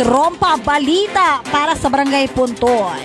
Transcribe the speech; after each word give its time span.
Trompa 0.00 0.56
Balita 0.56 1.44
para 1.52 1.76
sa 1.76 1.92
Barangay 1.92 2.32
Puntoy. 2.32 3.04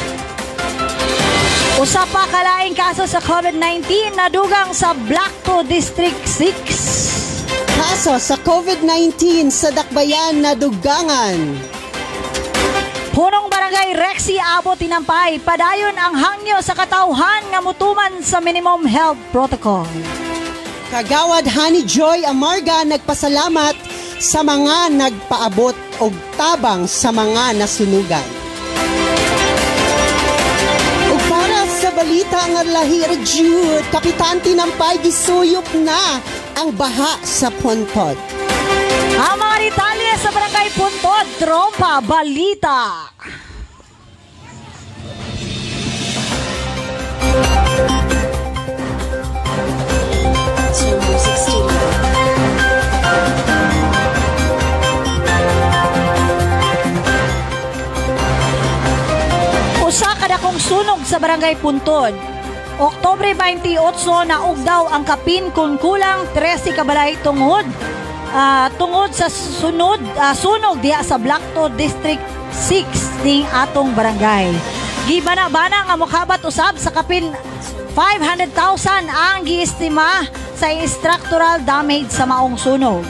Usa 1.75 2.07
pa 2.07 2.23
kalaing 2.31 2.71
kaso 2.71 3.03
sa 3.03 3.19
COVID-19 3.19 4.15
na 4.15 4.31
dugang 4.31 4.71
sa 4.71 4.95
Black 4.95 5.43
2 5.43 5.59
District 5.67 6.15
6. 6.23 7.67
Kaso 7.75 8.15
sa 8.15 8.39
COVID-19 8.47 9.51
sa 9.51 9.75
Dakbayan 9.75 10.39
na 10.39 10.55
dugangan. 10.55 11.35
Punong 13.11 13.51
Barangay 13.51 13.91
Rexy 13.91 14.39
Abo 14.39 14.79
Tinampay, 14.79 15.43
padayon 15.43 15.99
ang 15.99 16.15
hangyo 16.15 16.63
sa 16.63 16.71
katauhan 16.71 17.43
nga 17.51 17.59
mutuman 17.59 18.23
sa 18.23 18.39
minimum 18.39 18.87
health 18.87 19.19
protocol. 19.35 19.83
Kagawad 20.87 21.43
Honey 21.51 21.83
Joy 21.83 22.23
Amarga 22.23 22.87
nagpasalamat 22.87 23.75
sa 24.23 24.39
mga 24.39 24.87
nagpaabot 24.95 25.75
og 25.99 26.15
tabang 26.39 26.87
sa 26.87 27.11
mga 27.11 27.59
nasunugan. 27.59 28.23
Ug 31.11 31.19
para 31.27 31.67
sa 31.67 31.91
balita 31.91 32.39
nga 32.39 32.63
lahir 32.63 33.11
Jude, 33.27 33.83
Kapitan 33.91 34.39
Tinampay 34.39 35.03
gisuyop 35.03 35.67
na 35.83 36.23
ang 36.55 36.71
baha 36.71 37.19
sa 37.19 37.51
Puntod. 37.51 38.15
Ang 39.19 39.35
mga 39.43 39.57
detalye 39.67 40.11
sa 40.23 40.31
Barangay 40.31 40.71
Puntod, 40.71 41.25
Trompa 41.35 41.99
Balita. 41.99 43.11
Sunog 60.67 60.99
sa 61.07 61.15
Barangay 61.15 61.55
Puntod. 61.63 62.11
Oktobre 62.75 63.31
28 63.31 63.79
na 64.27 64.51
ugdaw 64.51 64.91
ang 64.91 65.07
kapin 65.07 65.47
kung 65.55 65.79
kulang 65.79 66.27
13 66.35 66.75
kabalay 66.75 67.15
tungod 67.23 67.63
ah, 68.35 68.67
tungod 68.75 69.15
sa 69.15 69.31
sunod 69.31 70.03
ah, 70.19 70.35
sunog 70.35 70.83
diha 70.83 70.99
sa 71.07 71.15
Black 71.15 71.39
2 71.55 71.71
District 71.79 72.19
6 72.51 73.23
ning 73.23 73.47
atong 73.47 73.95
barangay. 73.95 74.51
Gibana-bana 75.07 75.87
nga 75.87 75.95
mokabat 75.95 76.43
usab 76.43 76.75
sa 76.75 76.91
kapin 76.91 77.31
500,000 77.95 79.07
ang 79.07 79.47
giestima 79.47 80.27
sa 80.51 80.67
structural 80.83 81.63
damage 81.63 82.11
sa 82.11 82.27
maong 82.27 82.59
sunog. 82.59 83.07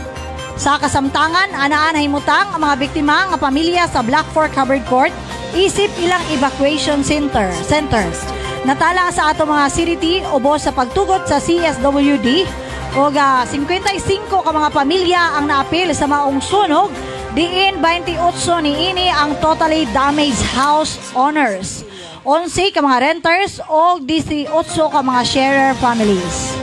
Sa 0.61 0.77
kasamtangan, 0.77 1.53
anaan 1.57 1.97
himutang 1.97 2.53
ang 2.53 2.61
mga 2.61 2.75
biktima 2.85 3.33
nga 3.33 3.37
pamilya 3.37 3.89
sa 3.89 4.05
Black 4.05 4.25
Fork 4.29 4.53
Covered 4.53 4.85
Court 4.85 5.13
isip 5.57 5.89
ilang 5.97 6.21
evacuation 6.29 7.01
center 7.01 7.49
centers. 7.65 8.21
Natala 8.61 9.09
sa 9.09 9.33
ato 9.33 9.49
mga 9.49 9.65
CDT 9.73 10.05
ubos 10.29 10.69
sa 10.69 10.71
pagtugot 10.75 11.25
sa 11.25 11.41
CSWD 11.41 12.45
o 12.93 13.09
55 13.09 14.29
ka 14.29 14.51
mga 14.53 14.69
pamilya 14.69 15.21
ang 15.41 15.49
naapil 15.49 15.89
sa 15.97 16.05
maong 16.05 16.37
sunog 16.37 16.93
diin 17.33 17.81
28 17.81 18.21
ni 18.61 18.93
ini 18.93 19.09
ang 19.09 19.33
totally 19.41 19.89
damaged 19.97 20.41
house 20.53 21.01
owners. 21.17 21.81
11 22.21 22.75
ka 22.77 22.79
mga 22.85 22.97
renters 23.01 23.57
o 23.65 23.97
18 23.97 24.45
ka 24.93 24.99
mga 25.01 25.21
sharer 25.25 25.71
families. 25.81 26.53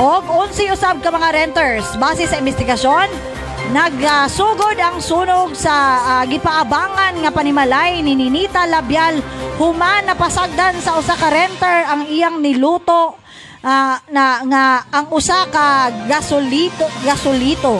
Og 0.00 0.24
11 0.24 0.72
usab 0.72 1.04
ka 1.04 1.12
mga 1.12 1.28
renters 1.36 1.84
base 2.00 2.24
sa 2.24 2.40
investigasyon 2.40 3.29
nagsugod 3.70 4.74
ang 4.82 4.98
sunog 4.98 5.54
sa 5.54 5.74
ah, 6.02 6.24
gipaabangan 6.26 7.22
nga 7.22 7.30
panimalay 7.30 8.02
ni 8.02 8.18
Ninita 8.18 8.66
Labial. 8.66 9.22
Human 9.62 10.10
napasagdan 10.10 10.82
sa 10.82 10.98
usa 10.98 11.14
ka 11.14 11.30
renter 11.30 11.86
ang 11.86 12.10
iyang 12.10 12.42
niluto 12.42 13.14
ah, 13.62 14.02
na 14.10 14.42
nga 14.42 14.64
ang 14.90 15.06
usa 15.14 15.46
ka 15.46 15.90
gasolito 16.10 16.86
gasolito. 17.06 17.78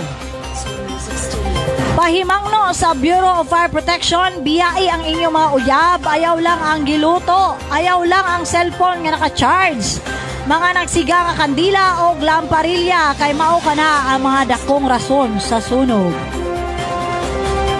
Pahimangno 1.98 2.70
sa 2.70 2.94
Bureau 2.94 3.42
of 3.42 3.50
Fire 3.50 3.68
Protection, 3.68 4.46
biyai 4.46 4.88
ang 4.88 5.02
inyong 5.04 5.34
mga 5.34 5.48
uyab, 5.58 6.00
ayaw 6.06 6.38
lang 6.38 6.60
ang 6.62 6.80
giluto, 6.86 7.58
ayaw 7.68 8.06
lang 8.06 8.24
ang 8.24 8.42
cellphone 8.46 9.04
nga 9.04 9.18
naka-charge. 9.18 10.00
Mga 10.50 10.68
nagsiga 10.74 11.18
nga 11.30 11.34
kandila 11.46 12.10
o 12.10 12.18
lamparilla 12.18 13.14
kay 13.14 13.30
mao 13.38 13.62
ka 13.62 13.70
na 13.70 14.10
ang 14.10 14.26
mga 14.26 14.58
dakong 14.58 14.82
rason 14.82 15.38
sa 15.38 15.62
sunog. 15.62 16.10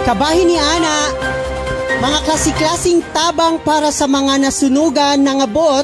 Kabahin 0.07 0.47
ni 0.47 0.55
Ana, 0.55 1.11
mga 1.99 2.19
klase-klasing 2.23 3.03
tabang 3.11 3.59
para 3.67 3.91
sa 3.91 4.07
mga 4.07 4.39
nasunugan 4.39 5.19
ng 5.19 5.43
abot, 5.43 5.83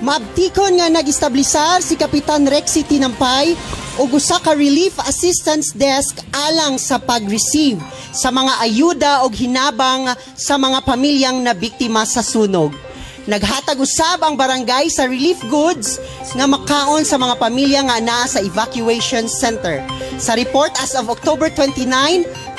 maabtikon 0.00 0.80
nga 0.80 0.88
nag-establisar 0.88 1.84
si 1.84 2.00
Kapitan 2.00 2.48
Rexy 2.48 2.88
Tinampay 2.88 3.52
o 4.00 4.08
usa 4.08 4.40
ka 4.40 4.56
relief 4.56 4.96
assistance 5.04 5.76
desk 5.76 6.16
alang 6.32 6.80
sa 6.80 6.96
pag-receive 6.96 7.76
sa 8.08 8.32
mga 8.32 8.56
ayuda 8.56 9.12
o 9.20 9.28
hinabang 9.28 10.08
sa 10.32 10.56
mga 10.56 10.80
pamilyang 10.80 11.44
na 11.44 11.52
biktima 11.52 12.08
sa 12.08 12.24
sunog. 12.24 12.91
Naghatag 13.22 13.78
usab 13.78 14.18
ang 14.26 14.34
barangay 14.34 14.90
sa 14.90 15.06
relief 15.06 15.38
goods 15.46 16.02
nga 16.34 16.42
makaon 16.50 17.06
sa 17.06 17.14
mga 17.14 17.38
pamilya 17.38 17.80
nga 17.86 18.02
naa 18.02 18.26
sa 18.26 18.42
evacuation 18.42 19.30
center. 19.30 19.78
Sa 20.18 20.34
report 20.34 20.74
as 20.82 20.98
of 20.98 21.06
October 21.06 21.46
29, 21.46 21.86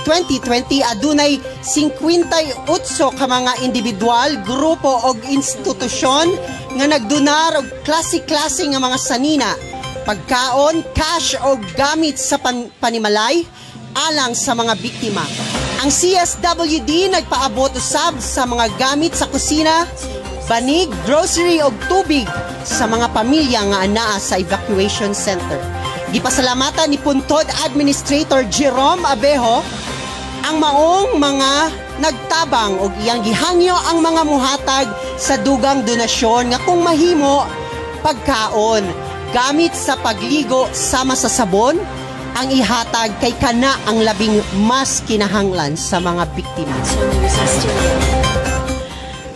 2020 0.08 0.80
adunay 0.96 1.36
58 1.68 2.64
ka 3.20 3.26
mga 3.28 3.52
individual, 3.68 4.40
grupo 4.48 4.88
o 4.88 5.20
institusyon 5.28 6.32
nga 6.80 6.86
nagdonar 6.88 7.60
og 7.60 7.68
klase-klase 7.84 8.64
nga 8.72 8.80
mga 8.80 8.98
sanina, 9.00 9.52
pagkaon, 10.08 10.80
cash 10.96 11.36
o 11.44 11.60
gamit 11.76 12.16
sa 12.16 12.40
pan- 12.40 12.72
panimalay 12.80 13.44
alang 13.96 14.32
sa 14.32 14.56
mga 14.56 14.80
biktima. 14.80 15.28
Ang 15.84 15.92
CSWD 15.92 17.12
nagpaabot 17.12 17.76
usab 17.76 18.16
sa 18.24 18.48
mga 18.48 18.72
gamit 18.80 19.12
sa 19.12 19.28
kusina, 19.28 19.84
banig, 20.48 20.92
grocery 21.08 21.64
o 21.64 21.72
tubig 21.88 22.28
sa 22.64 22.88
mga 22.88 23.12
pamilya 23.16 23.62
nga 23.72 23.80
anaa 23.88 24.18
sa 24.20 24.40
evacuation 24.40 25.16
center. 25.16 25.60
Gipasalamatan 26.14 26.94
ni 26.94 27.00
Puntod 27.02 27.48
Administrator 27.66 28.46
Jerome 28.52 29.02
Abejo 29.08 29.66
ang 30.44 30.60
maong 30.60 31.18
mga 31.18 31.52
nagtabang 32.04 32.78
og 32.84 32.92
iyang 33.02 33.24
gihangyo 33.24 33.74
ang 33.88 34.04
mga 34.04 34.22
muhatag 34.28 34.88
sa 35.16 35.40
dugang 35.40 35.88
donasyon 35.88 36.52
nga 36.52 36.60
kung 36.68 36.84
mahimo 36.84 37.48
pagkaon 38.04 38.84
gamit 39.32 39.72
sa 39.74 39.96
pagligo 39.98 40.68
sama 40.76 41.16
sa 41.16 41.32
sabon 41.32 41.80
ang 42.34 42.48
ihatag 42.50 43.14
kay 43.22 43.34
kana 43.38 43.78
ang 43.86 44.02
labing 44.02 44.42
mas 44.66 45.02
kinahanglan 45.06 45.78
sa 45.78 46.02
mga 46.02 46.26
biktima. 46.34 46.76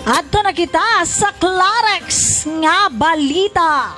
Adto 0.08 0.40
na 0.40 0.56
kita 0.56 1.04
sa 1.04 1.36
Clarex 1.36 2.48
nga 2.64 2.88
balita. 2.88 3.92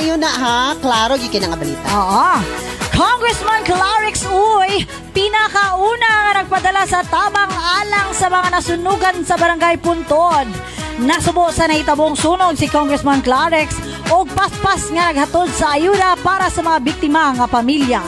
Yes, 0.00 0.16
para 0.16 0.16
sa 0.16 0.16
Clarex 0.16 0.16
nga 0.16 0.16
balita. 0.16 0.16
Clarex 0.16 0.20
na 0.20 0.32
ha. 0.32 0.58
Klaro, 0.80 1.14
gikin 1.20 1.44
nga 1.44 1.58
balita. 1.60 1.86
Oo. 1.92 2.28
Congressman 2.90 3.62
Clarix 3.64 4.28
Uy, 4.28 4.84
pinakauna 5.16 6.10
nga 6.10 6.32
nagpadala 6.42 6.82
sa 6.84 7.00
tabang 7.00 7.48
alang 7.48 8.12
sa 8.12 8.28
mga 8.28 8.48
nasunugan 8.52 9.16
sa 9.24 9.40
barangay 9.40 9.80
Puntod. 9.80 10.48
Nasubo 11.00 11.48
sa 11.48 11.64
naitabong 11.64 12.12
sunog 12.12 12.60
si 12.60 12.68
Congressman 12.68 13.24
Clarix 13.24 13.72
og 14.12 14.28
paspas 14.36 14.92
nga 14.92 15.16
naghatod 15.16 15.48
sa 15.48 15.80
ayuda 15.80 16.18
para 16.20 16.52
sa 16.52 16.60
mga 16.60 16.78
biktima 16.84 17.32
nga 17.32 17.48
pamilya. 17.48 18.04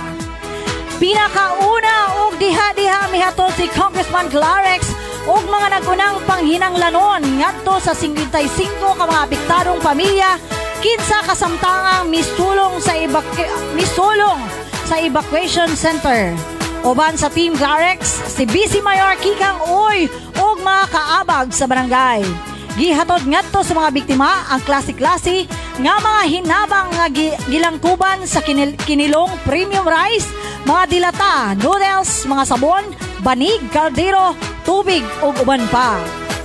Pinakauna 1.00 2.28
og 2.28 2.36
diha-diha 2.36 3.08
mihatod 3.08 3.52
si 3.56 3.72
Congressman 3.72 4.28
Clarix 4.28 4.92
og 5.24 5.40
mga 5.48 5.80
nagunang 5.80 6.20
panghinanglanon 6.28 7.22
ngadto 7.40 7.80
sa 7.80 7.96
55 7.96 8.76
ka 8.76 9.04
mga 9.08 9.24
apektadong 9.24 9.80
pamilya 9.80 10.36
kinsa 10.82 11.22
kasamtangang 11.22 12.10
misulong 12.10 12.82
sa 12.82 12.98
evacu- 12.98 13.46
misulong 13.72 14.40
sa 14.84 14.98
evacuation 14.98 15.70
center. 15.78 16.34
Uban 16.82 17.14
sa 17.14 17.30
Team 17.30 17.54
Clarex, 17.54 18.02
si 18.26 18.42
Vice 18.42 18.82
Mayor 18.82 19.14
Kikang 19.22 19.62
Uy 19.70 20.10
ug 20.34 20.58
mga 20.58 20.90
kaabag 20.90 21.54
sa 21.54 21.70
barangay. 21.70 22.26
Gihatod 22.74 23.22
ngadto 23.28 23.62
sa 23.62 23.78
mga 23.78 23.94
biktima 23.94 24.48
ang 24.50 24.58
klase-klase 24.66 25.46
nga 25.78 25.94
mga 26.02 26.22
hinabang 26.26 26.88
nga 26.90 27.06
gi- 27.06 27.36
gilangkuban 27.46 28.26
sa 28.26 28.42
kinil- 28.42 28.74
kinilong 28.82 29.30
premium 29.46 29.86
rice, 29.86 30.26
mga 30.66 30.82
dilata, 30.90 31.54
noodles, 31.62 32.26
mga 32.26 32.42
sabon, 32.42 32.82
banig, 33.22 33.62
kaldero, 33.70 34.34
tubig 34.66 35.06
ug 35.22 35.36
uban 35.38 35.62
pa. 35.70 36.00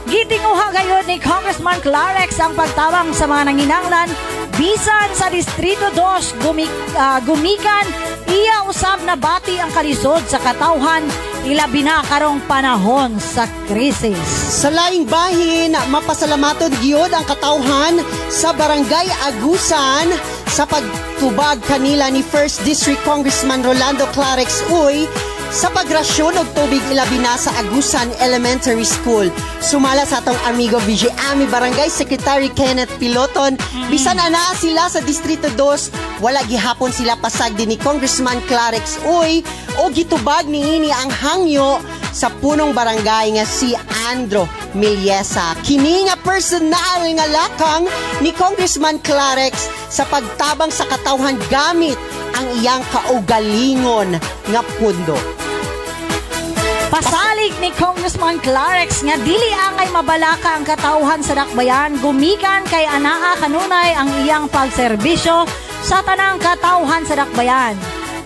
Gitinguha 0.07 0.71
gayon 0.71 1.04
ni 1.04 1.19
Congressman 1.19 1.83
Clarex 1.83 2.39
ang 2.39 2.56
pagtabang 2.56 3.12
sa 3.12 3.27
mga 3.27 3.51
nanginanglan. 3.51 4.07
Bisan 4.56 5.12
sa 5.12 5.27
Distrito 5.27 5.92
2 5.92 6.48
gumik, 6.48 6.71
ah, 6.95 7.19
gumikan 7.27 7.83
iya 8.31 8.63
usab 8.63 9.04
na 9.04 9.19
bati 9.19 9.59
ang 9.59 9.68
kalisod 9.75 10.24
sa 10.31 10.39
katawhan. 10.39 11.04
Ilabi 11.44 11.83
na 11.83 12.07
karong 12.07 12.39
panahon 12.48 13.19
sa 13.19 13.51
krisis. 13.68 14.15
Sa 14.63 14.71
laing 14.71 15.12
bahin, 15.12 15.75
mapasalamaton 15.92 16.71
gyud 16.80 17.12
ang 17.12 17.27
katawhan 17.27 18.00
sa 18.31 18.56
Barangay 18.56 19.12
Agusan 19.27 20.07
sa 20.48 20.63
pagtubag 20.63 21.59
kanila 21.68 22.07
ni 22.07 22.24
First 22.24 22.63
District 22.63 23.04
Congressman 23.04 23.59
Rolando 23.59 24.07
Clarix 24.15 24.63
Uy 24.71 25.04
sa 25.51 25.71
pagrasyon 25.71 26.35
og 26.35 26.47
tubig 26.51 26.83
ilabi 26.91 27.19
na 27.23 27.39
sa 27.39 27.55
Agusan 27.59 28.11
Elementary 28.19 28.83
School. 28.83 29.31
Sumala 29.63 30.03
sa 30.03 30.19
atong 30.19 30.38
amigo 30.47 30.79
VJ 30.83 31.09
Ami 31.31 31.47
Barangay 31.47 31.88
Secretary 31.88 32.51
Kenneth 32.51 32.91
Piloton. 32.99 33.55
Bisan 33.88 34.19
ana 34.19 34.53
sila 34.59 34.91
sa 34.91 34.99
Distrito 35.03 35.47
2, 35.55 36.19
wala 36.23 36.44
gihapon 36.45 36.91
sila 36.91 37.15
pasag 37.19 37.55
din 37.55 37.71
ni 37.71 37.77
Congressman 37.79 38.44
Clarix 38.45 38.99
Uy 39.07 39.41
o 39.79 39.88
gitubag 39.94 40.49
niini 40.49 40.91
ang 40.91 41.11
hangyo 41.11 41.79
sa 42.17 42.33
punong 42.33 42.73
barangay 42.73 43.38
nga 43.38 43.45
si 43.45 43.77
Andro 44.09 44.49
Milyesa. 44.73 45.53
Kini 45.61 46.09
nga 46.09 46.17
personal 46.17 47.05
nga 47.13 47.27
lakang 47.29 47.85
ni 48.25 48.33
Congressman 48.33 48.97
Clarex 49.05 49.69
sa 49.88 50.01
pagtabang 50.09 50.73
sa 50.73 50.89
katawhan 50.89 51.38
gamit 51.53 51.95
ang 52.35 52.47
iyang 52.59 52.83
kaugalingon 52.91 54.18
nga 54.51 54.62
pundo. 54.81 55.15
Pasalig 56.88 57.51
ni 57.59 57.69
Congressman 57.75 58.39
Clarex 58.39 59.03
nga 59.03 59.19
dili 59.19 59.51
angay 59.51 59.91
mabalaka 59.91 60.56
ang 60.56 60.63
katauhan 60.63 61.19
sa 61.19 61.35
dakbayan 61.35 62.00
gumikan 62.00 62.63
kay 62.71 62.88
anaa 62.88 63.35
kanunay 63.44 63.91
ang 63.91 64.07
iyang 64.24 64.47
pagserbisyo 64.47 65.44
sa 65.83 66.00
tanang 66.01 66.39
katauhan 66.39 67.03
sa 67.03 67.19
dakbayan. 67.19 67.75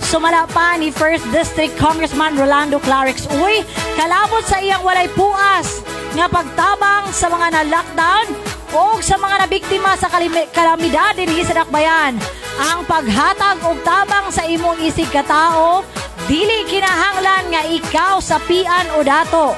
Sumala 0.06 0.46
pa 0.46 0.78
ni 0.78 0.94
1st 0.94 1.26
District 1.34 1.74
Congressman 1.80 2.38
Rolando 2.38 2.78
Clarix 2.84 3.26
Uy, 3.42 3.66
kalabot 3.98 4.46
sa 4.46 4.62
iyang 4.62 4.86
walay 4.86 5.10
puas 5.18 5.82
nga 6.14 6.28
pagtabang 6.28 7.10
sa 7.10 7.32
mga 7.32 7.48
na-lockdown 7.56 8.51
o 8.72 9.00
sa 9.04 9.20
mga 9.20 9.48
nabiktima 9.48 9.96
sa 10.00 10.08
kalamidad 10.52 11.16
dinhi 11.16 11.44
sa 11.44 11.64
dakbayan. 11.64 12.16
Ang 12.62 12.84
paghatag 12.88 13.64
og 13.68 13.80
tabang 13.84 14.28
sa 14.32 14.46
imong 14.48 14.80
isig 14.84 15.10
katao 15.10 15.84
Dili 16.30 16.64
kinahanglan 16.70 17.50
nga 17.50 17.62
ikaw 17.66 18.22
sa 18.22 18.38
pian 18.46 18.88
o 18.96 19.02
dato. 19.02 19.52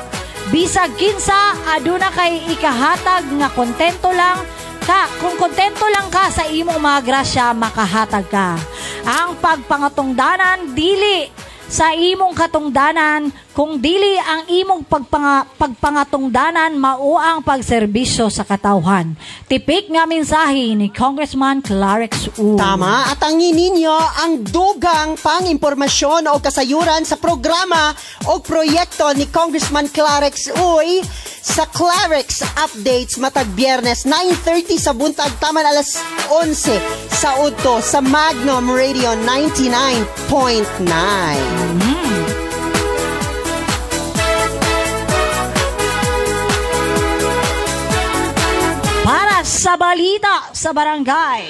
Bisag 0.49 0.95
kinsa 0.95 1.53
aduna 1.69 2.09
kay 2.09 2.49
ikahatag 2.49 3.29
nga 3.29 3.49
kontento 3.51 4.09
lang 4.09 4.41
ka. 4.81 5.05
Kung 5.19 5.35
kontento 5.37 5.85
lang 5.91 6.09
ka 6.09 6.33
sa 6.33 6.47
imong 6.47 6.79
mga 6.79 6.99
grasya, 7.03 7.45
makahatag 7.53 8.25
ka. 8.25 8.57
Ang 9.03 9.35
pagpangatungdanan 9.37 10.71
dili 10.71 11.27
sa 11.67 11.95
imong 11.95 12.35
katungdanan 12.37 13.31
kung 13.53 13.77
dili 13.77 14.17
ang 14.17 14.49
imong 14.49 14.81
pagpanga, 14.89 15.45
pagpangatungdanan 15.61 16.73
mao 16.73 17.21
ang 17.21 17.45
pagserbisyo 17.45 18.27
sa 18.33 18.41
katawhan. 18.41 19.13
Tipik 19.45 19.93
nga 19.93 20.09
mensahe 20.09 20.73
ni 20.73 20.89
Congressman 20.89 21.61
Clarix 21.61 22.33
U. 22.41 22.57
Tama, 22.57 23.13
at 23.13 23.21
ang 23.21 23.37
ninyo 23.37 23.93
ang 23.93 24.41
dugang 24.41 25.13
pang 25.21 25.45
impormasyon 25.45 26.33
o 26.33 26.41
kasayuran 26.41 27.05
sa 27.05 27.21
programa 27.21 27.93
o 28.25 28.41
proyekto 28.41 29.05
ni 29.13 29.29
Congressman 29.29 29.85
Clarex 29.93 30.49
Uy 30.57 31.05
sa 31.43 31.67
Clarex 31.67 32.39
Updates 32.55 33.19
matag 33.19 33.51
Biyernes 33.51 34.07
9.30 34.07 34.79
sa 34.79 34.95
buntag 34.95 35.35
taman 35.43 35.67
alas 35.67 35.99
11 36.31 36.79
sa 37.11 37.35
Udto 37.43 37.83
sa 37.83 37.99
Magnum 37.99 38.71
Radio 38.71 39.11
99.9. 39.27 40.87
Para 49.03 49.43
sa 49.43 49.75
balita 49.75 50.47
sa 50.55 50.71
barangay. 50.71 51.43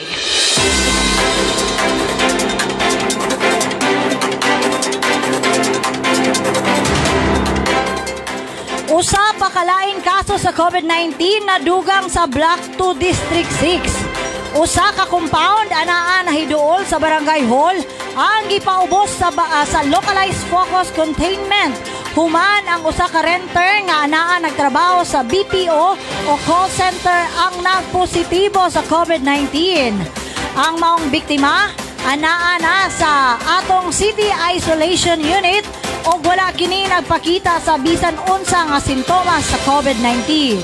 Kaso 10.24 10.40
sa 10.40 10.56
COVID-19 10.56 11.20
na 11.44 11.60
dugang 11.60 12.08
sa 12.08 12.24
Block 12.24 12.80
2 12.80 12.96
District 12.96 13.52
6. 13.60 14.56
Usa 14.56 14.96
ka 14.96 15.04
compound 15.12 15.68
anaa 15.68 16.24
na 16.24 16.32
hiduol 16.32 16.88
sa 16.88 16.96
barangay 16.96 17.44
hall 17.44 17.76
ang 18.16 18.48
gipaubos 18.48 19.12
sa 19.20 19.36
ah, 19.36 19.68
sa 19.68 19.84
localized 19.84 20.48
focus 20.48 20.96
containment 20.96 21.76
Human 22.16 22.64
ang 22.72 22.88
usa 22.88 23.12
ka 23.12 23.20
renter 23.20 23.84
nga 23.84 24.08
anaa 24.08 24.40
nagtrabaho 24.40 25.04
sa 25.04 25.28
BPO 25.28 26.00
o 26.00 26.32
call 26.48 26.72
center 26.72 27.20
ang 27.36 27.60
nagpositibo 27.60 28.72
sa 28.72 28.80
COVID-19. 28.88 29.52
Ang 30.56 30.74
maong 30.80 31.12
biktima 31.12 31.68
anaa 32.08 32.64
na 32.64 32.88
sa 32.88 33.36
atong 33.60 33.92
city 33.92 34.32
isolation 34.56 35.20
unit 35.20 35.83
o 36.08 36.20
wala 36.24 36.52
kini 36.52 36.88
nagpakita 36.88 37.64
sa 37.64 37.80
bisan 37.80 38.16
unsa 38.28 38.68
nga 38.68 38.80
sintomas 38.80 39.48
sa 39.48 39.58
COVID-19. 39.64 40.60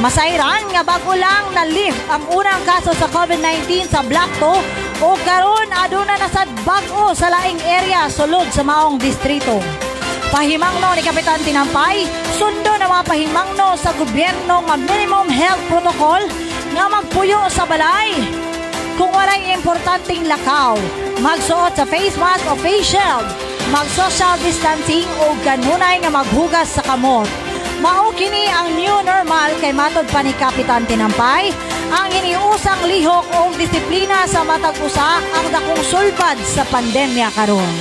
Masayran 0.00 0.64
nga 0.72 0.80
bago 0.80 1.12
lang 1.12 1.52
na 1.52 1.68
lift 1.68 2.00
ang 2.08 2.24
unang 2.32 2.64
kaso 2.64 2.96
sa 2.96 3.08
COVID-19 3.12 3.84
sa 3.88 4.00
Black 4.00 4.32
2 4.40 5.04
o 5.04 5.16
karon 5.24 5.68
aduna 5.76 6.16
na 6.16 6.28
sad 6.28 6.48
bag-o 6.64 7.12
sa 7.12 7.28
laing 7.28 7.60
area 7.64 8.08
sulod 8.08 8.48
sa 8.48 8.64
maong 8.64 8.96
distrito. 8.96 9.60
Pahimangno 10.32 10.94
ni 10.94 11.02
Kapitan 11.02 11.42
Tinampay, 11.42 12.06
sundo 12.38 12.72
na 12.78 12.86
mga 12.86 13.04
pahimangno 13.04 13.74
sa 13.76 13.90
gobyerno 13.92 14.62
nga 14.62 14.76
minimum 14.78 15.26
health 15.26 15.60
protocol 15.68 16.22
nga 16.72 16.84
magpuyo 16.86 17.50
sa 17.50 17.66
balay. 17.66 18.14
Kung 18.94 19.10
walay 19.10 19.52
importanteng 19.52 20.28
lakaw, 20.28 20.78
magsuot 21.18 21.72
sa 21.74 21.84
face 21.88 22.14
mask 22.20 22.44
o 22.46 22.54
face 22.62 22.94
shield, 22.94 23.26
mag-social 23.70 24.34
distancing 24.42 25.06
o 25.22 25.38
kanunay 25.46 26.02
nga 26.02 26.10
maghugas 26.10 26.74
sa 26.74 26.82
kamot. 26.82 27.30
Mao 27.78 28.12
kini 28.12 28.50
ang 28.50 28.76
new 28.76 28.96
normal 29.06 29.56
kay 29.62 29.72
matod 29.72 30.04
pa 30.10 30.20
ni 30.20 30.34
Kapitan 30.36 30.84
Tinampay, 30.84 31.54
ang 31.88 32.10
iniusang 32.12 32.84
lihok 32.84 33.24
o 33.40 33.54
disiplina 33.56 34.26
sa 34.28 34.44
matag 34.44 34.76
usa 34.84 35.22
ang 35.22 35.46
dakong 35.48 35.82
sulbad 35.86 36.36
sa 36.44 36.66
pandemya 36.68 37.30
karon. 37.32 37.74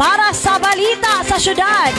Para 0.00 0.32
sa 0.32 0.56
balita 0.56 1.20
sa 1.28 1.36
syudad, 1.36 1.92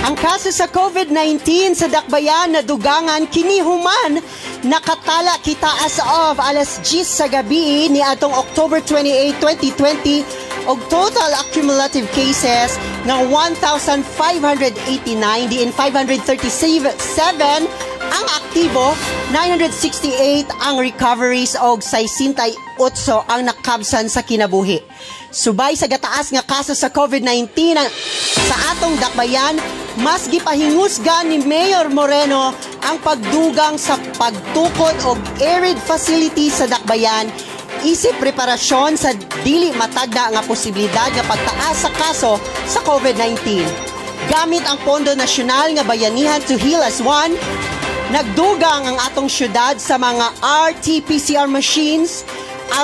Ang 0.00 0.16
kaso 0.16 0.48
sa 0.48 0.64
COVID-19 0.64 1.76
sa 1.76 1.84
Dakbayan 1.84 2.56
na 2.56 2.64
dugangan 2.64 3.28
kinihuman 3.28 4.16
nakatala 4.64 5.40
kita 5.40 5.68
as 5.84 5.96
of 6.04 6.36
alas 6.36 6.80
10 6.84 7.04
sa 7.04 7.26
gabi 7.28 7.88
ni 7.88 8.04
atong 8.04 8.32
October 8.32 8.84
28, 8.84 9.40
2020 9.40 10.68
og 10.68 10.76
total 10.92 11.32
accumulative 11.40 12.04
cases 12.12 12.76
nga 13.08 13.16
1,589 13.24 15.16
diin 15.48 15.72
537 15.72 16.92
Ang 18.10 18.26
aktibo 18.42 18.90
968 19.30 20.50
ang 20.66 20.82
recoveries 20.82 21.54
og 21.54 21.78
68 21.78 22.58
ang 23.30 23.46
nakabsan 23.46 24.10
sa 24.10 24.26
kinabuhi. 24.26 24.82
Subay 25.30 25.78
sa 25.78 25.86
gataas 25.86 26.34
nga 26.34 26.42
kaso 26.42 26.74
sa 26.74 26.90
COVID-19 26.90 27.78
ang- 27.78 27.92
sa 28.50 28.56
atong 28.74 28.98
dakbayan, 28.98 29.54
mas 30.00 30.28
gipahingusgan 30.32 31.28
ni 31.28 31.44
Mayor 31.44 31.92
Moreno 31.92 32.56
ang 32.80 32.96
pagdugang 33.04 33.76
sa 33.76 34.00
pagtukod 34.16 34.96
og 35.04 35.20
arid 35.40 35.76
facility 35.76 36.48
sa 36.48 36.64
dakbayan 36.64 37.28
isip 37.84 38.12
preparasyon 38.20 38.96
sa 38.96 39.12
dili 39.44 39.72
matagda 39.76 40.32
nga 40.32 40.42
posibilidad 40.44 41.08
nga 41.12 41.24
pagtaas 41.24 41.76
sa 41.84 41.90
kaso 41.92 42.32
sa 42.68 42.80
COVID-19. 42.84 43.64
Gamit 44.28 44.64
ang 44.68 44.76
Pondo 44.84 45.12
Nasyonal 45.16 45.72
nga 45.76 45.84
Bayanihan 45.84 46.44
to 46.44 46.60
Heal 46.60 46.84
as 46.84 47.00
One, 47.00 47.32
nagdugang 48.12 48.84
ang 48.84 48.96
atong 49.08 49.28
syudad 49.28 49.80
sa 49.80 49.96
mga 49.96 50.32
RT-PCR 50.44 51.48
machines 51.48 52.24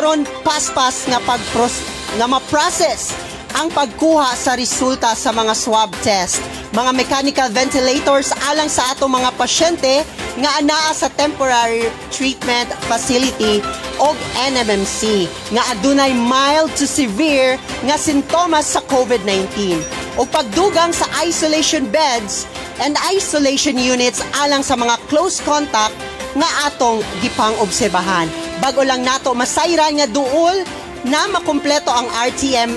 aron 0.00 0.24
paspas 0.44 1.04
nga 1.08 1.20
pagpros 1.24 1.80
nga 2.16 2.26
ma-process 2.28 3.12
ang 3.56 3.72
pagkuha 3.72 4.36
sa 4.36 4.52
resulta 4.52 5.16
sa 5.16 5.32
mga 5.32 5.56
swab 5.56 5.88
test. 6.04 6.44
Mga 6.76 6.92
mechanical 6.92 7.48
ventilators 7.48 8.28
alang 8.52 8.68
sa 8.68 8.92
atong 8.92 9.08
mga 9.08 9.32
pasyente 9.32 10.04
nga 10.36 10.60
anaa 10.60 10.92
sa 10.92 11.08
temporary 11.08 11.88
treatment 12.12 12.68
facility 12.84 13.64
o 13.96 14.12
NMMC 14.52 15.24
nga 15.56 15.72
adunay 15.72 16.12
mild 16.12 16.68
to 16.76 16.84
severe 16.84 17.56
nga 17.88 17.96
sintomas 17.96 18.76
sa 18.76 18.84
COVID-19 18.92 19.80
o 20.20 20.28
pagdugang 20.28 20.92
sa 20.92 21.08
isolation 21.24 21.88
beds 21.88 22.44
and 22.84 23.00
isolation 23.08 23.80
units 23.80 24.20
alang 24.36 24.60
sa 24.60 24.76
mga 24.76 25.00
close 25.08 25.40
contact 25.40 25.96
nga 26.36 26.68
atong 26.68 27.00
gipang 27.24 27.56
obserbahan. 27.64 28.28
Bago 28.60 28.84
lang 28.84 29.00
nato 29.00 29.32
masayran 29.32 29.96
nga 29.96 30.04
duol 30.04 30.60
na 31.08 31.24
makumpleto 31.32 31.88
ang 31.88 32.04
RTM 32.28 32.76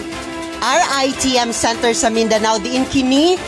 RITM 0.60 1.56
Center 1.56 1.96
sa 1.96 2.12
Mindanao 2.12 2.60
diin 2.60 2.84
kini 2.88 3.40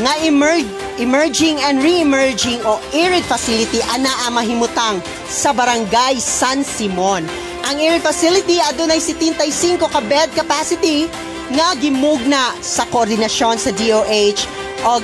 nga 0.00 0.16
emerg, 0.24 0.64
emerging 0.96 1.60
and 1.60 1.84
re-emerging 1.84 2.60
o 2.64 2.80
arid 2.96 3.24
facility 3.28 3.84
ana 3.92 4.08
ang 4.24 4.40
mahimutang 4.40 5.04
sa 5.28 5.52
barangay 5.52 6.16
San 6.16 6.64
Simon. 6.64 7.28
Ang 7.68 7.76
arid 7.76 8.00
facility 8.00 8.56
adunay 8.64 8.98
75 8.98 9.76
ka 9.76 10.00
bed 10.08 10.32
capacity 10.32 11.04
nga 11.52 11.76
gimugna 11.76 12.54
sa 12.62 12.86
koordinasyon 12.88 13.56
sa 13.60 13.70
DOH 13.74 14.40
og 14.86 15.02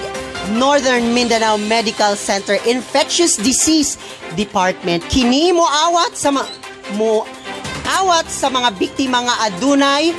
Northern 0.54 1.10
Mindanao 1.10 1.58
Medical 1.58 2.14
Center 2.14 2.54
Infectious 2.70 3.34
Disease 3.34 3.98
Department. 4.38 5.02
Kini 5.10 5.50
mo 5.50 5.66
awat 5.66 6.14
sa 6.14 6.30
mo 6.94 7.26
awat 7.98 8.30
sa 8.30 8.46
mga 8.46 8.70
biktima 8.78 9.26
nga 9.26 9.50
adunay 9.50 10.14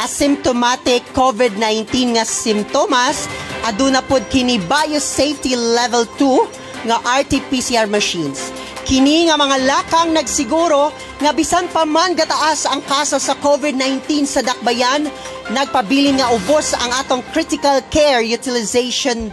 asymptomatic 0.00 1.04
COVID-19 1.12 2.16
nga 2.16 2.24
simptomas 2.24 3.28
aduna 3.66 4.00
pod 4.00 4.24
kini 4.32 4.56
biosafety 4.56 5.52
level 5.58 6.08
2 6.16 6.88
nga 6.88 6.98
RT-PCR 7.22 7.86
machines. 7.86 8.50
Kini 8.82 9.30
nga 9.30 9.38
mga 9.38 9.56
lakang 9.62 10.10
nagsiguro 10.10 10.90
nga 11.22 11.30
bisan 11.30 11.70
pa 11.70 11.86
man 11.86 12.18
gataas 12.18 12.66
ang 12.66 12.82
kaso 12.82 13.22
sa 13.22 13.38
COVID-19 13.38 14.26
sa 14.26 14.42
dakbayan, 14.42 15.06
nagpabilin 15.54 16.18
nga 16.18 16.34
ubos 16.34 16.74
ang 16.74 16.90
atong 16.98 17.22
critical 17.30 17.78
care 17.94 18.26
utilization 18.26 19.30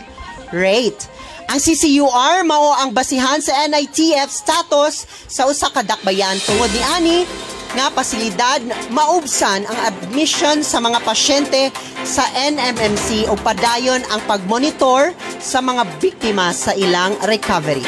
rate. 0.54 1.10
Ang 1.50 1.58
CCUR 1.58 2.46
mao 2.46 2.78
ang 2.78 2.94
basihan 2.94 3.42
sa 3.42 3.66
NITF 3.66 4.30
status 4.30 5.10
sa 5.26 5.50
usa 5.50 5.74
ka 5.74 5.82
dakbayan 5.82 6.38
tungod 6.46 6.70
ni 6.70 6.82
ani 6.94 7.18
nga 7.80 7.88
pasilidad 7.96 8.60
maubsan 8.92 9.64
ang 9.64 9.80
admission 9.88 10.60
sa 10.68 10.84
mga 10.84 11.00
pasyente 11.00 11.72
sa 12.04 12.28
NMMC 12.36 13.32
o 13.32 13.40
padayon 13.40 14.04
ang 14.12 14.20
pagmonitor 14.28 15.16
sa 15.40 15.64
mga 15.64 15.88
biktima 15.96 16.52
sa 16.52 16.76
ilang 16.76 17.16
recovery. 17.24 17.88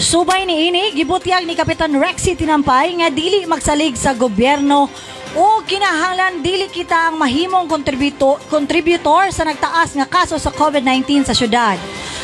Subay 0.00 0.48
ni 0.48 0.72
ini 0.72 0.96
gibutyag 0.96 1.44
ni 1.44 1.52
Kapitan 1.52 1.92
Rexy 1.92 2.40
Tinampay 2.40 2.96
nga 3.04 3.12
dili 3.12 3.44
magsalig 3.44 4.00
sa 4.00 4.16
gobyerno 4.16 4.88
o 5.36 5.60
kinahanglan 5.60 6.40
dili 6.40 6.72
kita 6.72 7.12
ang 7.12 7.20
mahimong 7.20 7.68
kontributo, 7.68 8.40
contributor 8.48 9.28
sa 9.28 9.44
nagtaas 9.44 9.92
nga 9.92 10.08
kaso 10.08 10.40
sa 10.40 10.48
COVID-19 10.48 11.28
sa 11.28 11.36
syudad. 11.36 11.76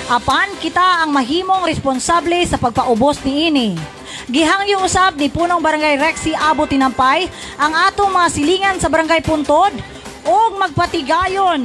Apan 0.08 0.56
kita 0.56 1.04
ang 1.04 1.12
mahimong 1.12 1.68
responsable 1.68 2.40
sa 2.48 2.56
pagpaubos 2.56 3.20
ni 3.28 3.52
ini. 3.52 3.97
Gihangyo 4.28 4.84
usab 4.84 5.16
ni 5.16 5.32
punong 5.32 5.64
barangay 5.64 5.96
Rexy 5.96 6.36
Abo 6.36 6.68
Tinampay 6.68 7.32
ang 7.56 7.72
atong 7.88 8.12
mga 8.12 8.28
silingan 8.28 8.76
sa 8.76 8.92
barangay 8.92 9.24
Puntod 9.24 9.72
ug 10.28 10.50
magpatigayon 10.60 11.64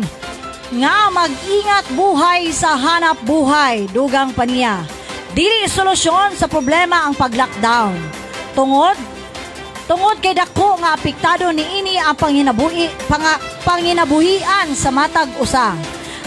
nga 0.79 1.12
mag-ingat 1.12 1.91
buhay 1.91 2.55
sa 2.55 2.79
hanap 2.79 3.20
buhay 3.27 3.84
dugang 3.91 4.32
paniya. 4.32 4.88
Dili 5.36 5.67
solusyon 5.67 6.39
sa 6.39 6.48
problema 6.48 7.03
ang 7.03 7.12
pag-lockdown. 7.20 8.00
Tungod 8.55 8.96
tungod 9.84 10.24
kay 10.24 10.32
dako 10.32 10.79
nga 10.79 10.96
apektado 10.96 11.51
niini 11.51 12.00
ang 12.00 12.15
panginabuhi 12.15 12.88
panga, 13.12 13.43
panginabuhian 13.67 14.72
sa 14.72 14.88
matag 14.88 15.27
usa. 15.36 15.75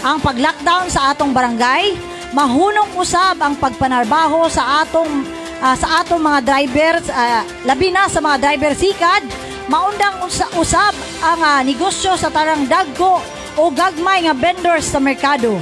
Ang 0.05 0.21
pag-lockdown 0.21 0.85
sa 0.93 1.17
atong 1.17 1.33
barangay 1.33 1.97
mahunong 2.29 2.93
usab 2.93 3.41
ang 3.41 3.57
pagpanarbaho 3.57 4.45
sa 4.53 4.85
atong 4.85 5.36
ah, 5.61 5.75
sa 5.77 6.03
atong 6.03 6.21
mga 6.21 6.39
drivers 6.45 7.05
ah, 7.09 7.41
labi 7.65 7.89
na 7.89 8.09
sa 8.09 8.21
mga 8.21 8.37
driver 8.41 8.73
sikad 8.77 9.23
maundang 9.67 10.23
usa- 10.23 10.51
usab 10.55 10.93
ang 11.23 11.39
ah, 11.41 11.61
negosyo 11.61 12.15
sa 12.15 12.31
tarang 12.31 12.65
dagko 12.69 13.19
o 13.57 13.63
gagmay 13.73 14.29
nga 14.29 14.35
vendors 14.37 14.85
sa 14.87 15.01
merkado 15.01 15.57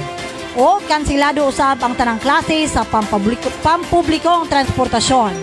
o 0.56 0.80
kansilado 0.88 1.44
usab 1.44 1.76
ang 1.84 1.92
tanang 1.92 2.16
klase 2.16 2.64
sa 2.64 2.82
pampubliko, 2.88 3.52
pampublikong 3.60 4.48
transportasyon. 4.48 5.36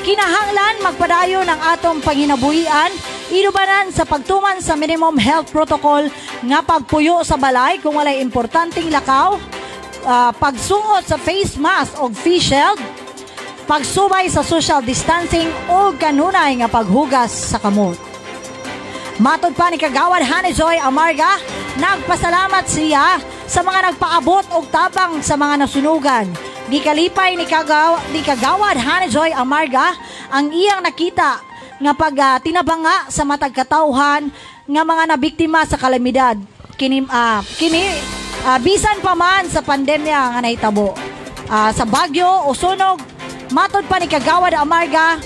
Kinahanglan 0.00 0.80
magpadayon 0.80 1.44
ang 1.44 1.60
atong 1.74 1.98
panginabuhian, 2.00 2.88
inubanan 3.34 3.90
sa 3.90 4.06
pagtuman 4.06 4.62
sa 4.62 4.78
minimum 4.78 5.18
health 5.18 5.50
protocol 5.50 6.06
nga 6.46 6.62
pagpuyo 6.62 7.20
sa 7.26 7.36
balay 7.36 7.82
kung 7.82 7.98
walay 7.98 8.22
importanteng 8.22 8.88
lakaw, 8.94 9.36
ah, 10.06 10.30
pagsuot 10.38 11.02
sa 11.04 11.18
face 11.18 11.58
mask 11.58 11.98
o 11.98 12.08
face 12.08 12.54
shield, 12.54 12.78
pagsubay 13.70 14.26
sa 14.26 14.42
social 14.42 14.82
distancing 14.82 15.46
o 15.70 15.94
kanunay 15.94 16.58
nga 16.58 16.66
paghugas 16.66 17.30
sa 17.30 17.62
kamot. 17.62 17.94
Matod 19.22 19.54
pa 19.54 19.70
ni 19.70 19.78
Kagawad 19.78 20.26
Honey 20.26 20.50
Joy 20.50 20.74
Amarga, 20.82 21.38
nagpasalamat 21.78 22.66
siya 22.66 23.22
sa 23.46 23.62
mga 23.62 23.94
nagpaabot 23.94 24.42
og 24.58 24.66
tabang 24.74 25.22
sa 25.22 25.38
mga 25.38 25.62
nasunugan. 25.62 26.26
Gikalipay 26.66 27.38
ni, 27.38 27.46
Kagaw, 27.46 28.10
ni 28.10 28.26
Kagawad 28.26 28.74
Honey 28.74 29.06
Joy 29.06 29.30
Amarga 29.30 29.94
ang 30.34 30.50
iyang 30.50 30.82
nakita 30.82 31.38
nga 31.78 31.92
pag 31.94 32.14
ah, 32.18 32.36
tinabanga 32.42 33.06
sa 33.06 33.22
matag 33.22 33.54
katawhan 33.54 34.34
nga 34.66 34.82
mga 34.82 35.14
nabiktima 35.14 35.62
sa 35.62 35.78
kalamidad. 35.78 36.34
Kini, 36.74 37.06
ah, 37.06 37.38
kini 37.54 37.86
ah, 38.42 38.58
bisan 38.58 38.98
pa 38.98 39.14
man 39.14 39.46
sa 39.46 39.62
pandemya 39.62 40.34
nga 40.34 40.40
nahitabo. 40.42 40.90
Ah, 41.46 41.70
sa 41.70 41.86
Bagyo 41.86 42.50
o 42.50 42.54
sunog, 42.54 43.09
matod 43.50 43.82
pa 43.86 43.98
ni 43.98 44.06
Kagawad 44.06 44.54
Amarga, 44.54 45.18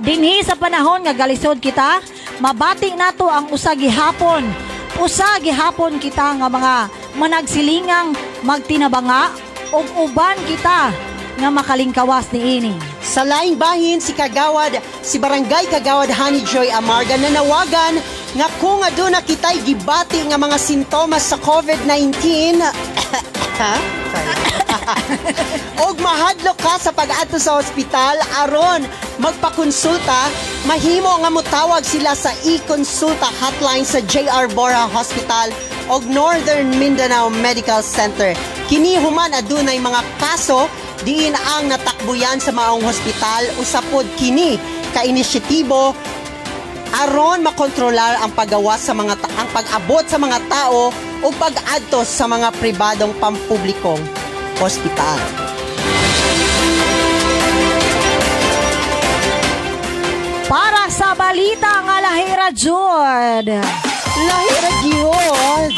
Dinhi 0.00 0.40
sa 0.40 0.56
panahon 0.56 1.04
nga 1.04 1.12
galisod 1.12 1.60
kita, 1.60 2.00
mabati 2.40 2.96
nato 2.96 3.28
ang 3.28 3.52
usa 3.52 3.76
gihapon. 3.76 4.48
Usa 4.96 5.36
gihapon 5.44 6.00
kita 6.00 6.40
nga 6.40 6.48
mga 6.48 6.74
managsilingang 7.20 8.16
magtinabanga 8.40 9.28
ug 9.76 9.84
uban 10.08 10.40
kita 10.48 10.88
nga 11.36 11.48
makalingkawas 11.52 12.32
niini. 12.32 12.72
Sa 13.04 13.28
laing 13.28 13.60
bahin 13.60 14.00
si 14.00 14.16
Kagawad, 14.16 14.80
si 15.04 15.20
Barangay 15.20 15.68
Kagawad 15.68 16.08
Honey 16.16 16.40
Joy 16.48 16.72
Amarga 16.72 17.20
nanawagan 17.20 18.00
nga 18.40 18.48
kung 18.56 18.80
aduna 18.80 19.20
kitay 19.20 19.60
gibati 19.68 20.24
nga 20.32 20.40
mga 20.40 20.56
sintomas 20.56 21.28
sa 21.28 21.36
COVID-19 21.36 22.56
ha? 23.60 23.76
Og 25.84 26.00
mahadlok 26.00 26.56
ka 26.56 26.80
sa 26.80 26.90
pag-adto 26.90 27.36
sa 27.36 27.60
ospital. 27.60 28.16
Aron 28.44 28.88
magpakonsulta. 29.20 30.32
Mahimo 30.64 31.20
nga 31.20 31.30
motawag 31.30 31.84
sila 31.84 32.16
sa 32.16 32.32
e-consulta 32.48 33.28
hotline 33.38 33.84
sa 33.84 34.00
JR 34.00 34.48
Bora 34.56 34.88
Hospital 34.88 35.52
og 35.92 36.06
Northern 36.08 36.72
Mindanao 36.80 37.28
Medical 37.28 37.84
Center. 37.84 38.32
Kini 38.70 38.96
human 38.96 39.34
adunay 39.34 39.76
mga 39.82 40.00
kaso 40.16 40.70
diin 41.02 41.34
ang 41.34 41.68
natakbuyan 41.68 42.38
sa 42.40 42.54
maong 42.54 42.84
hospital. 42.84 43.42
Usapod 43.60 44.06
kini 44.16 44.56
ka 44.96 45.04
inisyatibo 45.04 45.92
aron 46.90 47.46
makontrolar 47.46 48.18
ang 48.18 48.34
paggawa 48.34 48.74
sa 48.74 48.90
mga 48.90 49.14
ang 49.38 49.48
pag-abot 49.54 50.02
sa 50.10 50.18
mga 50.18 50.38
tao 50.50 50.90
o 51.20 51.28
pag-adto 51.36 52.04
sa 52.04 52.24
mga 52.24 52.48
pribadong 52.56 53.12
pampublikong 53.20 54.00
Hospital. 54.60 55.20
Para 60.44 60.90
sa 60.92 61.16
balita 61.16 61.80
nga 61.86 61.96
lahira 62.02 62.48
Jud. 62.52 63.46
Lahira 64.20 64.70
gyud. 64.84 65.72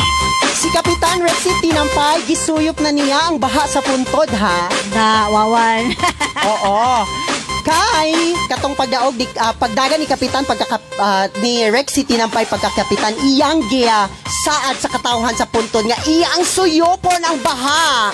Si 0.56 0.66
Kapitan 0.72 1.22
Rexy 1.22 1.52
Tinampay, 1.62 2.26
gisuyop 2.26 2.78
na 2.82 2.90
niya 2.90 3.30
ang 3.30 3.36
baha 3.38 3.66
sa 3.68 3.78
puntod 3.82 4.30
ha. 4.34 4.66
Da, 4.90 5.30
wawan. 5.30 5.94
Oo. 6.42 7.06
Kay 7.62 8.34
katong 8.50 8.74
pagdaog 8.74 9.14
di, 9.14 9.26
ah, 9.38 9.54
pagdaga 9.54 9.94
ni 9.94 10.06
kapitan 10.06 10.42
pagka 10.42 10.82
ah, 10.98 11.30
ni 11.38 11.70
Rexy 11.70 12.02
Tinampay 12.02 12.46
pagkakapitan 12.50 13.14
iyang 13.22 13.62
giya 13.70 14.10
saad 14.42 14.74
sa 14.82 14.90
katawhan 14.90 15.34
sa 15.38 15.46
puntod 15.46 15.86
nga 15.86 15.94
iyang 16.10 16.42
suyopon 16.42 17.22
ang 17.22 17.38
baha. 17.38 18.10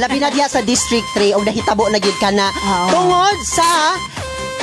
Labi 0.00 0.16
na 0.16 0.32
diya 0.32 0.48
sa 0.48 0.64
District 0.64 1.04
3 1.12 1.36
og 1.36 1.44
nahitabo 1.44 1.84
na 1.92 2.00
gyud 2.00 2.16
kana 2.16 2.48
Oo. 2.48 2.88
tungod 2.88 3.36
sa 3.44 3.92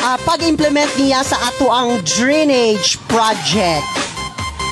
ah, 0.01 0.17
pag-implement 0.25 0.89
niya 0.97 1.21
sa 1.21 1.37
ato 1.53 1.69
ang 1.69 2.01
drainage 2.01 2.97
project. 3.05 3.85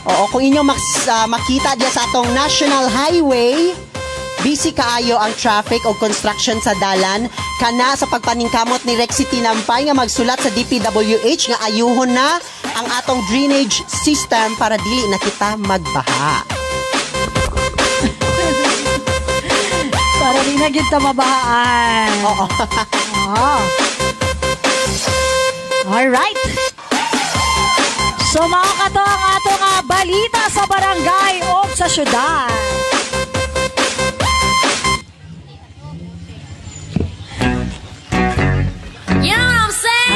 Oo, 0.09 0.25
kung 0.33 0.41
inyo 0.41 0.65
mas, 0.65 0.81
ah, 1.05 1.29
makita 1.29 1.77
diya 1.77 1.93
sa 1.93 2.09
atong 2.09 2.25
National 2.33 2.89
Highway, 2.89 3.77
busy 4.41 4.74
kaayo 4.74 5.17
ang 5.21 5.33
traffic 5.38 5.81
o 5.86 5.93
construction 6.01 6.57
sa 6.62 6.74
dalan 6.81 7.29
kana 7.62 7.93
sa 7.93 8.10
pagpaningkamot 8.10 8.81
ni 8.89 8.98
Rexy 8.98 9.29
Tinampay 9.29 9.86
nga 9.86 9.93
magsulat 9.93 10.41
sa 10.41 10.50
DPWH 10.50 11.53
nga 11.53 11.60
ayuhon 11.69 12.10
na 12.10 12.41
ang 12.74 12.88
atong 13.01 13.21
drainage 13.29 13.86
system 13.89 14.57
para 14.57 14.81
dili 14.81 15.05
na 15.13 15.17
kita 15.21 15.57
magbaha. 15.62 16.41
Para 20.21 20.39
di 20.45 20.53
na 20.57 20.69
kita 20.69 20.98
mabahaan. 21.01 22.12
Oo. 22.25 22.45
Oh. 23.29 23.62
Alright. 25.91 26.39
So 28.31 28.48
mga 28.48 28.71
kato 28.79 29.01
ang 29.03 29.24
ato 29.38 29.51
nga 29.60 29.74
balita 29.83 30.41
sa 30.48 30.63
barangay 30.63 31.36
o 31.51 31.67
sa 31.75 31.86
syudad. 31.86 33.00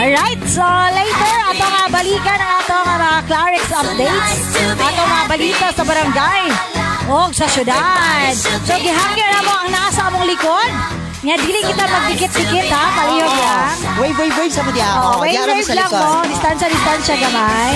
Alright, 0.06 0.38
so 0.46 0.62
later 0.94 1.36
ato 1.50 1.66
nga 1.66 1.84
balikan 1.90 2.38
ang 2.38 2.62
ato 2.62 2.78
nga 2.78 2.94
mga 2.94 3.20
Clarix 3.26 3.66
updates. 3.74 4.38
Ato 4.78 5.02
nga 5.02 5.22
balita 5.26 5.68
sa 5.74 5.82
barangay 5.82 6.46
o 7.10 7.34
sa 7.34 7.50
syudad. 7.50 8.30
So 8.70 8.78
gihangyo 8.78 9.26
na 9.34 9.42
mo 9.42 9.54
ang 9.66 9.70
nasa 9.74 10.06
among 10.14 10.30
likod. 10.30 10.70
Nga 11.26 11.42
dili 11.42 11.58
kita 11.58 11.90
magdikit-dikit 11.90 12.70
ha, 12.70 12.86
palihog 12.94 13.34
lang. 13.34 13.74
Wave, 13.98 14.18
wave, 14.22 14.36
wave 14.38 14.54
sa 14.54 14.62
mo 14.62 14.70
diya. 14.78 14.90
Oh, 14.94 15.26
wave, 15.26 15.42
wave 15.42 15.74
lang 15.74 15.90
mo. 15.90 16.22
Distansya, 16.30 16.68
distansya 16.70 17.16
gamay. 17.26 17.74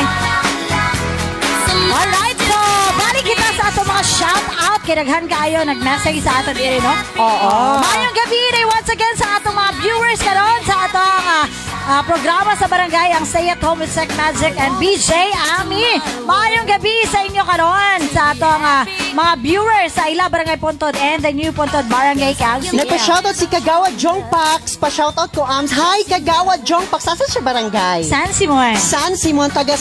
Alright, 1.89 2.37
so 2.45 2.59
balik 2.93 3.25
kita 3.25 3.47
sa 3.57 3.73
ato 3.73 3.81
mga 3.81 4.03
shout 4.05 4.45
out. 4.53 4.77
Kinaghan 4.85 5.25
kaayo 5.25 5.65
nag-message 5.65 6.21
sa 6.21 6.45
ato 6.45 6.53
diri, 6.53 6.77
no? 6.77 6.93
Oo. 7.17 7.81
Mayong 7.81 8.13
gabi 8.13 8.37
day 8.53 8.65
once 8.69 8.89
again 8.93 9.15
sa 9.17 9.41
atong 9.41 9.57
mga 9.57 9.71
viewers 9.81 10.21
karon 10.21 10.61
sa 10.65 10.85
atong 10.85 11.25
ah, 11.25 11.45
ah, 11.89 12.05
programa 12.05 12.53
sa 12.53 12.69
barangay 12.69 13.17
ang 13.17 13.25
Stay 13.25 13.49
at 13.49 13.57
Home 13.65 13.81
with 13.81 13.89
Sec 13.89 14.05
Magic 14.13 14.53
and 14.53 14.77
BJ 14.77 15.33
Ami. 15.57 15.97
Mayong 16.29 16.69
gabi 16.69 17.01
sa 17.09 17.25
inyo 17.25 17.41
karon 17.41 17.99
sa 18.13 18.37
atong 18.37 18.61
ah, 18.61 18.85
mga 19.17 19.33
viewers 19.41 19.89
sa 19.97 20.05
Ila 20.05 20.29
Barangay 20.29 20.61
Puntod 20.61 20.93
and 21.01 21.25
the 21.25 21.33
New 21.33 21.49
Puntod 21.49 21.89
Barangay 21.89 22.37
Council. 22.37 22.77
Nagpa-shoutout 22.77 23.33
si 23.33 23.49
Kagawa 23.49 23.89
Jong 23.97 24.21
Pax. 24.29 24.77
Pa-shoutout 24.77 25.33
ko, 25.33 25.41
Ams. 25.41 25.73
Hi, 25.73 26.05
Kagawa 26.05 26.61
Jong 26.61 26.85
Pax. 26.93 27.09
Saan 27.09 27.17
siya 27.25 27.41
barangay? 27.41 28.05
San 28.05 28.29
Simon. 28.29 28.77
San 28.77 29.17
Simon, 29.17 29.49
taga... 29.49 29.73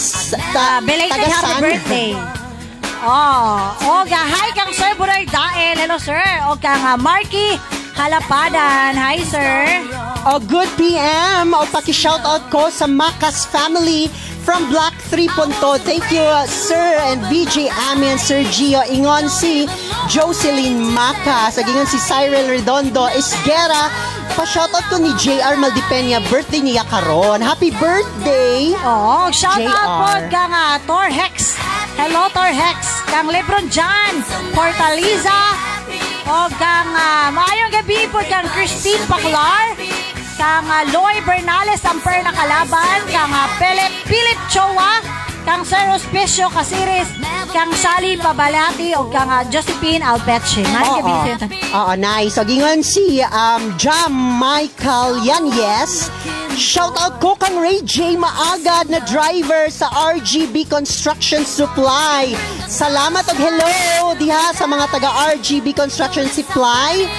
Ah, 0.57 0.81
belated 0.81 1.12
taga 1.12 1.29
happy 1.29 1.53
San. 1.53 1.61
birthday. 1.61 2.11
Oh, 2.99 4.03
oga, 4.03 4.27
hi 4.27 4.51
kang 4.59 4.75
Sir 4.75 4.90
Buray 4.99 5.23
Dael. 5.29 5.79
Hello, 5.79 6.03
sir. 6.03 6.18
O 6.51 6.59
kang 6.59 6.83
ah, 6.83 6.99
Marky 6.99 7.55
Halapadan. 7.94 8.97
Hi, 8.99 9.23
sir. 9.23 10.08
O 10.26 10.40
good 10.42 10.66
PM. 10.74 11.54
O 11.54 11.62
paki-shoutout 11.70 12.50
ko 12.50 12.66
sa 12.74 12.90
Makas 12.90 13.46
family 13.46 14.11
from 14.42 14.66
Block 14.72 14.96
3 15.12 15.28
Punto. 15.37 15.78
Thank 15.78 16.11
you, 16.11 16.24
uh, 16.24 16.48
Sir 16.48 16.98
and 17.07 17.22
BJ 17.31 17.68
Ami 17.92 18.16
and 18.16 18.20
Sir 18.20 18.42
Gio. 18.50 18.83
Ingon 18.90 19.31
si 19.31 19.68
Jocelyn 20.11 20.90
Makas. 20.96 21.61
Agingon 21.61 21.87
si 21.87 22.00
Cyril 22.02 22.50
Redondo 22.50 23.07
Esguera. 23.14 23.92
Pa-shoutout 24.35 24.87
ko 24.90 24.96
ni 24.98 25.14
JR 25.20 25.54
Maldipenya. 25.54 26.24
Birthday 26.33 26.62
niya 26.62 26.87
karon. 26.88 27.42
Happy 27.42 27.74
birthday! 27.74 28.74
Oh, 28.87 29.28
shout 29.35 29.59
JR. 29.59 29.70
out 29.70 29.90
po 30.07 30.12
kang 30.31 30.54
ah, 30.54 30.78
Tor 30.87 31.11
Hex. 31.11 31.59
Hello, 31.98 32.31
Tor 32.31 32.50
Hex. 32.50 33.02
Kang 33.11 33.26
Lebron 33.26 33.66
John. 33.68 34.22
Fortaliza. 34.54 35.35
O 36.28 36.46
kang 36.61 36.92
uh, 36.92 37.33
maayong 37.33 37.72
gabi 37.72 38.04
po 38.12 38.20
kang 38.28 38.44
Christine 38.52 39.00
Paclar. 39.09 39.76
Kang 40.38 40.70
Loy 40.94 41.18
Bernales 41.27 41.83
Amper 41.83 42.22
na 42.22 42.31
kalaban. 42.31 43.03
Kang 43.11 43.35
uh, 43.35 43.51
Philip, 43.59 43.90
Philip 44.07 44.38
Chowa. 44.55 45.03
Kang 45.42 45.66
Sir 45.66 45.83
Hospicio 45.90 46.46
Casiris. 46.46 47.11
Kang 47.51 47.74
Sally 47.74 48.14
Pabalati. 48.14 48.94
O 48.94 49.11
kang 49.11 49.27
Josephine 49.51 50.07
gabi 50.07 50.38
sa 50.46 50.59
inyo. 50.62 51.37
Oo, 51.74 51.92
nice. 51.98 52.38
So, 52.38 52.46
gingon 52.46 52.87
si 52.87 53.18
um, 53.27 53.74
Jam 53.74 54.14
Michael 54.14 55.27
Yanyes. 55.27 56.07
Shout 56.55 56.94
out 57.03 57.18
ko 57.18 57.35
kang 57.35 57.59
Ray 57.59 57.83
J. 57.83 58.14
Maagad 58.14 58.94
na 58.94 59.03
driver 59.11 59.66
sa 59.74 59.90
RGB 59.90 60.70
Construction 60.70 61.42
Supply. 61.42 62.31
Salamat 62.70 63.27
og 63.27 63.38
hello 63.42 63.74
diha 64.14 64.55
sa 64.55 64.70
mga 64.70 64.87
taga 64.90 65.11
RGB 65.35 65.74
Construction 65.74 66.31
Supply. 66.31 67.11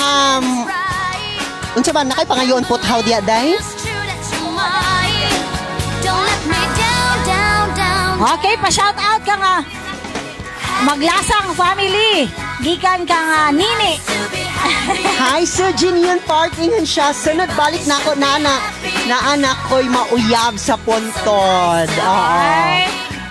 Um, 0.00 0.64
unsa 1.78 1.90
ba 1.94 2.02
nakay 2.02 2.26
pangayon 2.26 2.64
pot 2.66 2.82
how 2.82 2.98
diya 3.02 3.22
day? 3.22 3.54
Okay, 8.20 8.54
pa-shout 8.60 8.96
out 9.00 9.22
ka 9.24 9.32
nga. 9.32 9.56
Maglasang 10.84 11.56
family. 11.56 12.28
Gikan 12.60 13.08
ka 13.08 13.16
nga 13.16 13.42
nini. 13.48 13.96
Hi, 15.24 15.40
Sir 15.48 15.72
Jinian 15.72 16.20
Park. 16.28 16.52
Ingon 16.60 16.84
siya. 16.84 17.16
Sunod 17.16 17.48
balik 17.56 17.80
na 17.88 17.96
ako 17.96 18.12
na 18.20 18.36
anak. 18.36 18.60
Na 19.08 19.16
anak 19.32 19.56
ko'y 19.72 19.88
mauyab 19.88 20.60
sa 20.60 20.76
puntod. 20.76 21.88
Oo. 21.88 22.40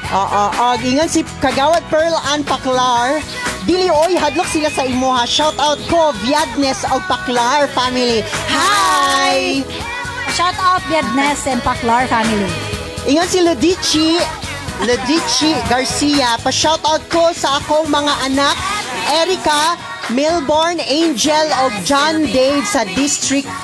Oo, 0.09 0.43
oo. 0.57 0.67
Ingon 0.81 1.09
si 1.09 1.21
Kagawad 1.37 1.85
Pearl 1.93 2.17
Ann 2.25 2.41
Paklar. 2.41 3.21
Dili 3.69 3.85
oy, 3.85 4.17
hadlok 4.17 4.49
sila 4.49 4.73
sa 4.73 4.81
imuha. 4.81 5.29
Shout 5.29 5.53
out 5.61 5.77
ko, 5.93 6.09
Viadnes 6.25 6.81
o 6.89 6.97
Paklar 7.05 7.69
family. 7.69 8.25
Hi! 8.49 9.61
Shout 10.33 10.57
out 10.57 10.81
Viednes 10.89 11.45
and 11.45 11.61
Paclar 11.61 12.09
family. 12.09 12.49
Ingon 13.05 13.29
si 13.29 13.45
Ludici, 13.45 14.17
Ludici 14.81 15.53
Garcia. 15.69 16.41
Pa-shout 16.41 16.81
out 16.81 17.05
ko 17.13 17.29
sa 17.29 17.61
akong 17.61 17.85
mga 17.93 18.13
anak, 18.33 18.57
Erica, 19.21 19.77
Milborn, 20.17 20.81
Angel 20.81 21.49
o 21.61 21.69
John 21.85 22.25
Dave 22.29 22.65
sa 22.65 22.85
District 22.97 23.49